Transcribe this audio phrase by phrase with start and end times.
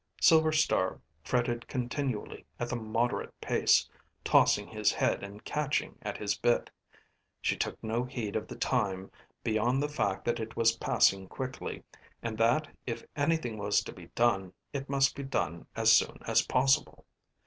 [0.19, 3.87] Silver Star fretted continually at the moderate pace,
[4.23, 6.71] tossing his head and catching at his bit.
[7.39, 9.11] She took no heed of the time
[9.43, 11.83] beyond the fact that it was passing quickly,
[12.23, 16.41] and that if anything was to be done it must be done as soon as
[16.47, 17.05] possible.